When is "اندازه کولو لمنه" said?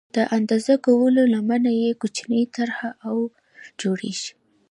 0.37-1.71